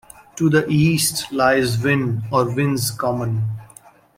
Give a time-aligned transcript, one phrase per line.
[0.37, 3.43] To the east lies Winn or Winn's Common.